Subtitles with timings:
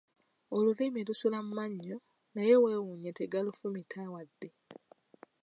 [0.55, 1.97] Olulimi lusula mu mannyo
[2.33, 4.49] naye weewuunye tegalufumita wadde.